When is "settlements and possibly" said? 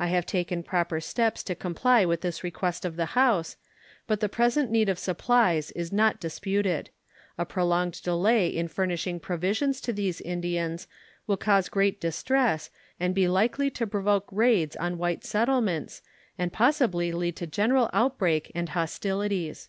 15.24-17.12